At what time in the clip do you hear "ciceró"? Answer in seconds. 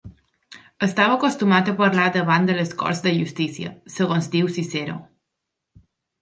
4.57-4.99